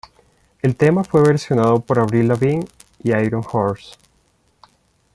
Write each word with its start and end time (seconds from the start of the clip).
El 0.63 0.75
tema 0.77 1.03
fue 1.03 1.21
versionado 1.21 1.79
por 1.81 1.99
Avril 1.99 2.29
Lavigne 2.29 2.65
y 3.03 3.11
Iron 3.11 3.43
Horse. 3.51 3.91